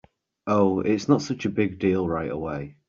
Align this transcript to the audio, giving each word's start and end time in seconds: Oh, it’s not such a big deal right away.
Oh, 0.47 0.79
it’s 0.79 1.07
not 1.07 1.21
such 1.21 1.45
a 1.45 1.49
big 1.49 1.77
deal 1.77 2.07
right 2.07 2.31
away. 2.31 2.75